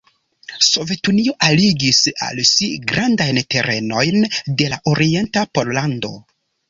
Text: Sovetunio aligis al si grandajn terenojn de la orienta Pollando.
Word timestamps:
Sovetunio 0.67 1.33
aligis 1.47 1.99
al 2.27 2.41
si 2.53 2.69
grandajn 2.93 3.43
terenojn 3.57 4.27
de 4.63 4.71
la 4.75 4.81
orienta 4.95 5.45
Pollando. 5.59 6.13